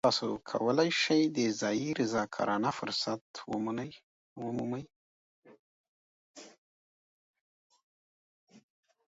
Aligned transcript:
ایا 0.03 0.07
تاسو 0.09 0.27
کولی 0.51 0.89
شئ 1.01 1.21
د 1.35 1.39
ځایی 1.61 1.87
رضاکارانه 1.99 2.69
فرصت 2.79 3.23
ومومئ؟ 3.49 4.83